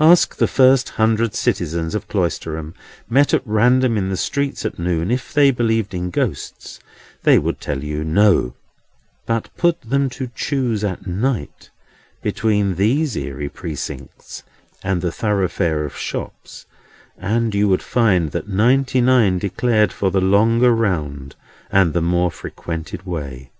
[0.00, 2.74] Ask the first hundred citizens of Cloisterham,
[3.08, 6.78] met at random in the streets at noon, if they believed in Ghosts,
[7.22, 8.52] they would tell you no;
[9.24, 11.70] but put them to choose at night
[12.20, 14.42] between these eerie Precincts
[14.82, 16.66] and the thoroughfare of shops,
[17.16, 21.34] and you would find that ninety nine declared for the longer round
[21.70, 23.50] and the more frequented way.